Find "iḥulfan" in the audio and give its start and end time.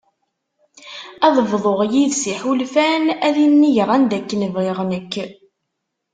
2.33-3.03